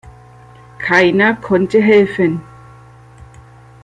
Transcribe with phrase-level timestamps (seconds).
[0.79, 2.41] Keiner konnte helfen.